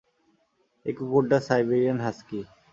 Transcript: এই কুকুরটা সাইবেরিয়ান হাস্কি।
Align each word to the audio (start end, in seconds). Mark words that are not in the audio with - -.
এই 0.85 0.93
কুকুরটা 0.97 1.37
সাইবেরিয়ান 1.47 1.97
হাস্কি। 2.05 2.39